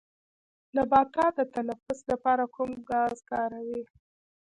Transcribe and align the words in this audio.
نباتات 0.75 1.33
د 1.37 1.41
تنفس 1.53 1.99
لپاره 2.11 2.43
کوم 2.55 2.71
ګاز 2.89 3.17
کاروي 3.29 3.81